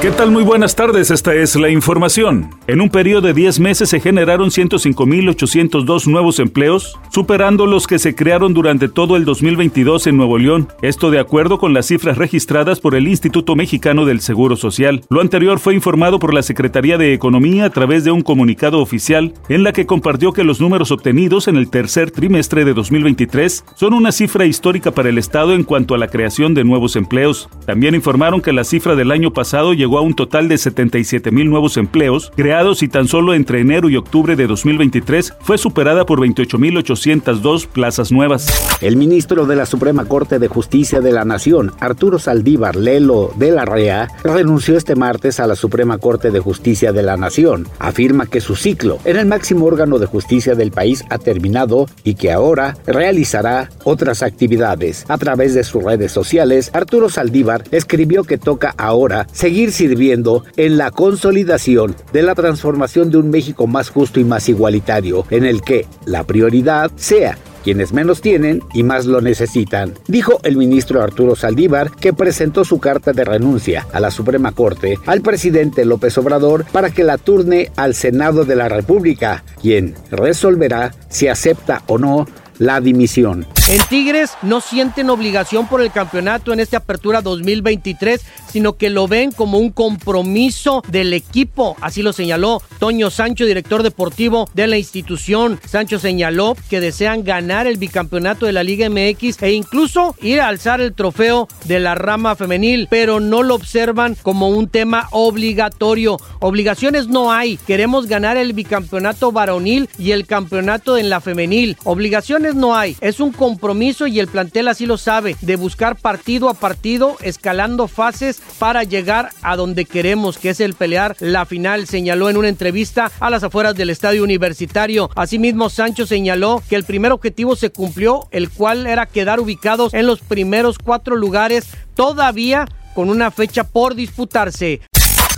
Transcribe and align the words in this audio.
¿Qué 0.00 0.12
tal? 0.12 0.30
Muy 0.30 0.44
buenas 0.44 0.76
tardes, 0.76 1.10
esta 1.10 1.34
es 1.34 1.56
la 1.56 1.70
información. 1.70 2.50
En 2.68 2.80
un 2.80 2.88
periodo 2.88 3.22
de 3.22 3.34
10 3.34 3.58
meses 3.58 3.88
se 3.88 3.98
generaron 3.98 4.50
105.802 4.50 6.06
nuevos 6.06 6.38
empleos, 6.38 6.96
superando 7.10 7.66
los 7.66 7.88
que 7.88 7.98
se 7.98 8.14
crearon 8.14 8.54
durante 8.54 8.88
todo 8.88 9.16
el 9.16 9.24
2022 9.24 10.06
en 10.06 10.16
Nuevo 10.16 10.38
León. 10.38 10.68
Esto 10.82 11.10
de 11.10 11.18
acuerdo 11.18 11.58
con 11.58 11.74
las 11.74 11.86
cifras 11.86 12.16
registradas 12.16 12.78
por 12.78 12.94
el 12.94 13.08
Instituto 13.08 13.56
Mexicano 13.56 14.06
del 14.06 14.20
Seguro 14.20 14.54
Social. 14.54 15.02
Lo 15.10 15.20
anterior 15.20 15.58
fue 15.58 15.74
informado 15.74 16.20
por 16.20 16.32
la 16.32 16.44
Secretaría 16.44 16.96
de 16.96 17.12
Economía 17.12 17.64
a 17.64 17.70
través 17.70 18.04
de 18.04 18.12
un 18.12 18.22
comunicado 18.22 18.78
oficial 18.78 19.34
en 19.48 19.64
la 19.64 19.72
que 19.72 19.86
compartió 19.86 20.32
que 20.32 20.44
los 20.44 20.60
números 20.60 20.92
obtenidos 20.92 21.48
en 21.48 21.56
el 21.56 21.70
tercer 21.70 22.12
trimestre 22.12 22.64
de 22.64 22.72
2023 22.72 23.64
son 23.74 23.94
una 23.94 24.12
cifra 24.12 24.46
histórica 24.46 24.92
para 24.92 25.08
el 25.08 25.18
Estado 25.18 25.54
en 25.54 25.64
cuanto 25.64 25.96
a 25.96 25.98
la 25.98 26.06
creación 26.06 26.54
de 26.54 26.62
nuevos 26.62 26.94
empleos. 26.94 27.48
También 27.66 27.96
informaron 27.96 28.40
que 28.40 28.52
la 28.52 28.62
cifra 28.62 28.94
del 28.94 29.10
año 29.10 29.32
pasado 29.32 29.74
llegó 29.74 29.87
a 29.96 30.02
un 30.02 30.14
total 30.14 30.48
de 30.48 30.58
77 30.58 31.30
mil 31.30 31.48
nuevos 31.48 31.78
empleos 31.78 32.30
creados 32.36 32.82
y 32.82 32.88
tan 32.88 33.08
solo 33.08 33.32
entre 33.32 33.60
enero 33.60 33.88
y 33.88 33.96
octubre 33.96 34.36
de 34.36 34.46
2023 34.46 35.34
fue 35.40 35.56
superada 35.56 36.04
por 36.04 36.20
28.802 36.20 37.66
plazas 37.66 38.12
nuevas. 38.12 38.48
El 38.82 38.96
ministro 38.96 39.46
de 39.46 39.56
la 39.56 39.66
Suprema 39.66 40.04
Corte 40.04 40.38
de 40.38 40.48
Justicia 40.48 41.00
de 41.00 41.12
la 41.12 41.24
Nación, 41.24 41.72
Arturo 41.80 42.18
Saldívar 42.18 42.76
Lelo 42.76 43.32
de 43.36 43.50
la 43.52 43.64
REA, 43.64 44.08
renunció 44.24 44.76
este 44.76 44.96
martes 44.96 45.40
a 45.40 45.46
la 45.46 45.56
Suprema 45.56 45.98
Corte 45.98 46.30
de 46.30 46.40
Justicia 46.40 46.92
de 46.92 47.02
la 47.02 47.16
Nación. 47.16 47.66
Afirma 47.78 48.26
que 48.26 48.40
su 48.40 48.56
ciclo 48.56 48.98
en 49.04 49.16
el 49.16 49.26
máximo 49.26 49.64
órgano 49.64 49.98
de 49.98 50.06
justicia 50.06 50.54
del 50.54 50.72
país 50.72 51.04
ha 51.10 51.18
terminado 51.18 51.86
y 52.04 52.14
que 52.14 52.32
ahora 52.32 52.76
realizará 52.86 53.70
otras 53.84 54.22
actividades. 54.22 55.04
A 55.08 55.18
través 55.18 55.54
de 55.54 55.64
sus 55.64 55.82
redes 55.82 56.12
sociales, 56.12 56.70
Arturo 56.72 57.08
Saldívar 57.08 57.64
escribió 57.70 58.24
que 58.24 58.38
toca 58.38 58.74
ahora 58.76 59.26
seguir 59.32 59.72
sirviendo 59.78 60.42
en 60.56 60.76
la 60.76 60.90
consolidación 60.90 61.94
de 62.12 62.22
la 62.22 62.34
transformación 62.34 63.10
de 63.10 63.18
un 63.18 63.30
México 63.30 63.68
más 63.68 63.90
justo 63.90 64.18
y 64.18 64.24
más 64.24 64.48
igualitario, 64.48 65.24
en 65.30 65.44
el 65.44 65.62
que 65.62 65.86
la 66.04 66.24
prioridad 66.24 66.90
sea 66.96 67.38
quienes 67.62 67.92
menos 67.92 68.20
tienen 68.20 68.60
y 68.74 68.82
más 68.82 69.06
lo 69.06 69.20
necesitan, 69.20 69.92
dijo 70.08 70.40
el 70.42 70.56
ministro 70.56 71.00
Arturo 71.00 71.36
Saldívar, 71.36 71.92
que 71.92 72.12
presentó 72.12 72.64
su 72.64 72.80
carta 72.80 73.12
de 73.12 73.24
renuncia 73.24 73.86
a 73.92 74.00
la 74.00 74.10
Suprema 74.10 74.50
Corte 74.50 74.98
al 75.06 75.20
presidente 75.20 75.84
López 75.84 76.18
Obrador 76.18 76.64
para 76.72 76.90
que 76.90 77.04
la 77.04 77.18
turne 77.18 77.70
al 77.76 77.94
Senado 77.94 78.44
de 78.44 78.56
la 78.56 78.68
República, 78.68 79.44
quien 79.60 79.94
resolverá 80.10 80.92
si 81.08 81.28
acepta 81.28 81.82
o 81.86 81.98
no 81.98 82.26
la 82.58 82.80
dimisión. 82.80 83.46
En 83.70 83.82
Tigres 83.82 84.30
no 84.40 84.62
sienten 84.62 85.10
obligación 85.10 85.68
por 85.68 85.82
el 85.82 85.92
campeonato 85.92 86.54
en 86.54 86.60
esta 86.60 86.78
apertura 86.78 87.20
2023, 87.20 88.24
sino 88.50 88.78
que 88.78 88.88
lo 88.88 89.06
ven 89.06 89.30
como 89.30 89.58
un 89.58 89.72
compromiso 89.72 90.82
del 90.88 91.12
equipo. 91.12 91.76
Así 91.82 92.00
lo 92.00 92.14
señaló 92.14 92.62
Toño 92.78 93.10
Sancho, 93.10 93.44
director 93.44 93.82
deportivo 93.82 94.48
de 94.54 94.68
la 94.68 94.78
institución. 94.78 95.60
Sancho 95.66 95.98
señaló 95.98 96.56
que 96.70 96.80
desean 96.80 97.24
ganar 97.24 97.66
el 97.66 97.76
bicampeonato 97.76 98.46
de 98.46 98.52
la 98.52 98.62
Liga 98.62 98.88
MX 98.88 99.42
e 99.42 99.52
incluso 99.52 100.16
ir 100.22 100.40
a 100.40 100.48
alzar 100.48 100.80
el 100.80 100.94
trofeo 100.94 101.46
de 101.66 101.78
la 101.78 101.94
rama 101.94 102.36
femenil, 102.36 102.88
pero 102.88 103.20
no 103.20 103.42
lo 103.42 103.54
observan 103.54 104.16
como 104.22 104.48
un 104.48 104.68
tema 104.68 105.08
obligatorio. 105.10 106.16
Obligaciones 106.40 107.08
no 107.08 107.32
hay. 107.32 107.58
Queremos 107.58 108.06
ganar 108.06 108.38
el 108.38 108.54
bicampeonato 108.54 109.30
varonil 109.30 109.90
y 109.98 110.12
el 110.12 110.26
campeonato 110.26 110.96
en 110.96 111.10
la 111.10 111.20
femenil. 111.20 111.76
Obligaciones 111.84 112.54
no 112.54 112.74
hay. 112.74 112.96
Es 113.02 113.20
un 113.20 113.30
compromiso 113.30 113.57
compromiso 113.58 114.06
y 114.06 114.20
el 114.20 114.28
plantel 114.28 114.68
así 114.68 114.86
lo 114.86 114.96
sabe, 114.98 115.36
de 115.40 115.56
buscar 115.56 115.96
partido 115.96 116.48
a 116.48 116.54
partido, 116.54 117.16
escalando 117.22 117.88
fases 117.88 118.40
para 118.60 118.84
llegar 118.84 119.30
a 119.42 119.56
donde 119.56 119.84
queremos, 119.84 120.38
que 120.38 120.50
es 120.50 120.60
el 120.60 120.74
pelear 120.74 121.16
la 121.18 121.44
final, 121.44 121.88
señaló 121.88 122.30
en 122.30 122.36
una 122.36 122.48
entrevista 122.48 123.10
a 123.18 123.30
las 123.30 123.42
afueras 123.42 123.74
del 123.74 123.90
estadio 123.90 124.22
universitario. 124.22 125.10
Asimismo, 125.16 125.70
Sancho 125.70 126.06
señaló 126.06 126.62
que 126.68 126.76
el 126.76 126.84
primer 126.84 127.10
objetivo 127.10 127.56
se 127.56 127.70
cumplió, 127.70 128.28
el 128.30 128.48
cual 128.48 128.86
era 128.86 129.06
quedar 129.06 129.40
ubicados 129.40 129.92
en 129.92 130.06
los 130.06 130.20
primeros 130.20 130.78
cuatro 130.78 131.16
lugares, 131.16 131.66
todavía 131.96 132.68
con 132.98 133.10
una 133.10 133.30
fecha 133.30 133.62
por 133.62 133.94
disputarse. 133.94 134.80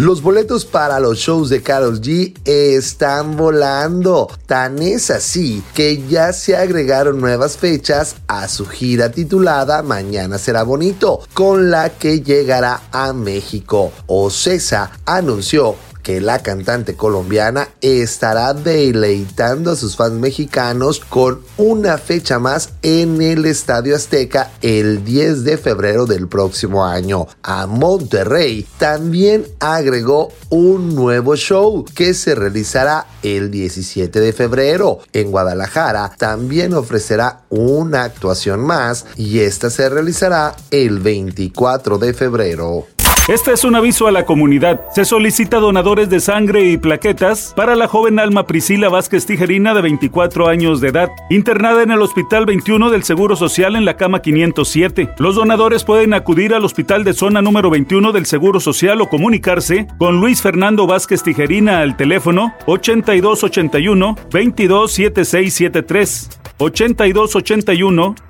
Los 0.00 0.22
boletos 0.22 0.64
para 0.64 0.98
los 0.98 1.18
shows 1.18 1.50
de 1.50 1.60
Carol 1.60 2.00
G 2.00 2.32
están 2.46 3.36
volando. 3.36 4.30
Tan 4.46 4.80
es 4.80 5.10
así 5.10 5.62
que 5.74 6.02
ya 6.08 6.32
se 6.32 6.56
agregaron 6.56 7.20
nuevas 7.20 7.58
fechas 7.58 8.16
a 8.26 8.48
su 8.48 8.64
gira 8.64 9.12
titulada 9.12 9.82
Mañana 9.82 10.38
será 10.38 10.62
bonito, 10.62 11.20
con 11.34 11.70
la 11.70 11.90
que 11.90 12.22
llegará 12.22 12.80
a 12.92 13.12
México. 13.12 13.92
Ocesa 14.06 14.90
anunció 15.04 15.76
que 16.02 16.20
la 16.20 16.40
cantante 16.40 16.94
colombiana 16.94 17.68
estará 17.80 18.54
deleitando 18.54 19.72
a 19.72 19.76
sus 19.76 19.96
fans 19.96 20.14
mexicanos 20.14 21.00
con 21.00 21.40
una 21.56 21.98
fecha 21.98 22.38
más 22.38 22.70
en 22.82 23.20
el 23.22 23.44
Estadio 23.46 23.96
Azteca 23.96 24.50
el 24.62 25.04
10 25.04 25.44
de 25.44 25.58
febrero 25.58 26.06
del 26.06 26.28
próximo 26.28 26.84
año. 26.84 27.26
A 27.42 27.66
Monterrey 27.66 28.66
también 28.78 29.46
agregó 29.60 30.32
un 30.48 30.94
nuevo 30.94 31.36
show 31.36 31.84
que 31.94 32.14
se 32.14 32.34
realizará 32.34 33.06
el 33.22 33.50
17 33.50 34.20
de 34.20 34.32
febrero. 34.32 34.98
En 35.12 35.30
Guadalajara 35.30 36.12
también 36.18 36.74
ofrecerá 36.74 37.42
una 37.48 38.04
actuación 38.04 38.60
más 38.60 39.06
y 39.16 39.40
esta 39.40 39.70
se 39.70 39.88
realizará 39.88 40.54
el 40.70 41.00
24 41.00 41.98
de 41.98 42.14
febrero. 42.14 42.86
Este 43.28 43.52
es 43.52 43.64
un 43.64 43.76
aviso 43.76 44.08
a 44.08 44.10
la 44.10 44.24
comunidad. 44.24 44.80
Se 44.92 45.04
solicita 45.04 45.58
donadores 45.58 46.10
de 46.10 46.18
sangre 46.18 46.64
y 46.64 46.78
plaquetas 46.78 47.52
para 47.54 47.76
la 47.76 47.86
joven 47.86 48.18
Alma 48.18 48.46
Priscila 48.46 48.88
Vázquez 48.88 49.24
Tijerina 49.24 49.72
de 49.72 49.82
24 49.82 50.48
años 50.48 50.80
de 50.80 50.88
edad, 50.88 51.10
internada 51.28 51.82
en 51.82 51.92
el 51.92 52.02
Hospital 52.02 52.46
21 52.46 52.90
del 52.90 53.04
Seguro 53.04 53.36
Social 53.36 53.76
en 53.76 53.84
la 53.84 53.96
cama 53.96 54.20
507. 54.20 55.10
Los 55.18 55.36
donadores 55.36 55.84
pueden 55.84 56.12
acudir 56.12 56.54
al 56.54 56.64
hospital 56.64 57.04
de 57.04 57.12
zona 57.12 57.40
número 57.40 57.70
21 57.70 58.10
del 58.10 58.26
Seguro 58.26 58.58
Social 58.58 59.00
o 59.00 59.08
comunicarse 59.08 59.86
con 59.98 60.20
Luis 60.20 60.42
Fernando 60.42 60.88
Vázquez 60.88 61.22
Tijerina 61.22 61.82
al 61.82 61.96
teléfono 61.96 62.52
8281 62.66 64.16
227673. 64.30 66.30
8281 66.58 68.29